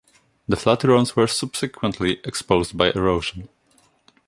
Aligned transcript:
The 0.47 0.55
Flatirons 0.55 1.15
were 1.15 1.27
subsequently 1.27 2.21
exposed 2.25 2.75
by 2.75 2.89
erosion. 2.89 3.49